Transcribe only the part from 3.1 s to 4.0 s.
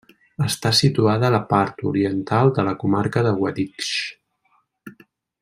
de Guadix.